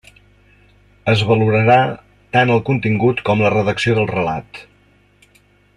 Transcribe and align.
Es 1.11 1.21
valorarà 1.31 1.75
tant 2.37 2.53
el 2.55 2.63
contingut 2.71 3.21
com 3.29 3.45
la 3.47 3.53
redacció 3.57 3.99
del 4.01 4.11
relat. 4.15 4.65